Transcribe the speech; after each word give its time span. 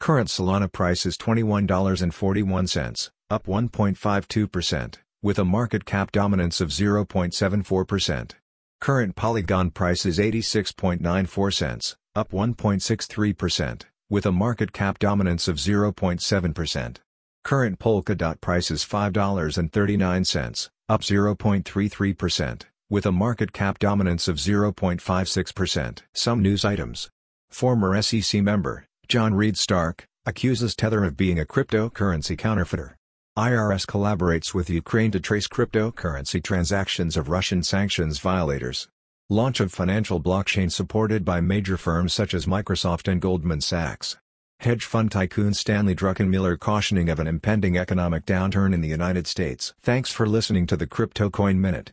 Current 0.00 0.28
Solana 0.28 0.72
price 0.72 1.06
is 1.06 1.16
$21.41, 1.16 3.10
up 3.30 3.46
1.52%, 3.46 4.94
with 5.22 5.38
a 5.38 5.44
market 5.44 5.84
cap 5.84 6.10
dominance 6.10 6.60
of 6.60 6.70
0.74%. 6.70 8.32
Current 8.80 9.14
Polygon 9.14 9.70
price 9.70 10.04
is 10.04 10.18
86.94 10.18 11.54
cents, 11.54 11.96
up 12.16 12.32
1.63%, 12.32 13.82
with 14.08 14.26
a 14.26 14.32
market 14.32 14.72
cap 14.72 14.98
dominance 14.98 15.46
of 15.46 15.56
0.7%. 15.56 16.96
Current 17.44 17.78
Polkadot 17.78 18.40
price 18.40 18.70
is 18.70 18.84
$5.39, 18.84 20.70
up 20.88 21.02
0.33%, 21.02 22.62
with 22.90 23.06
a 23.06 23.12
market 23.12 23.52
cap 23.52 23.78
dominance 23.78 24.26
of 24.26 24.36
0.56%. 24.36 26.00
Some 26.12 26.42
news 26.42 26.64
items. 26.64 27.08
Former 27.48 28.02
SEC 28.02 28.42
member, 28.42 28.84
John 29.06 29.32
Reed 29.32 29.56
Stark, 29.56 30.04
accuses 30.26 30.74
Tether 30.74 31.04
of 31.04 31.16
being 31.16 31.38
a 31.38 31.44
cryptocurrency 31.44 32.36
counterfeiter. 32.36 32.96
IRS 33.38 33.86
collaborates 33.86 34.52
with 34.52 34.68
Ukraine 34.68 35.12
to 35.12 35.20
trace 35.20 35.46
cryptocurrency 35.46 36.42
transactions 36.42 37.16
of 37.16 37.28
Russian 37.28 37.62
sanctions 37.62 38.18
violators. 38.18 38.88
Launch 39.28 39.60
of 39.60 39.72
financial 39.72 40.20
blockchain 40.20 40.70
supported 40.70 41.24
by 41.24 41.40
major 41.40 41.76
firms 41.76 42.12
such 42.12 42.34
as 42.34 42.46
Microsoft 42.46 43.06
and 43.06 43.22
Goldman 43.22 43.60
Sachs. 43.60 44.16
Hedge 44.58 44.84
fund 44.84 45.12
tycoon 45.12 45.54
Stanley 45.54 45.94
Druckenmiller 45.94 46.58
cautioning 46.58 47.08
of 47.08 47.20
an 47.20 47.28
impending 47.28 47.78
economic 47.78 48.26
downturn 48.26 48.74
in 48.74 48.80
the 48.80 48.88
United 48.88 49.26
States. 49.28 49.72
Thanks 49.80 50.10
for 50.12 50.26
listening 50.26 50.66
to 50.66 50.76
the 50.76 50.88
Crypto 50.88 51.30
Coin 51.30 51.60
Minute. 51.60 51.92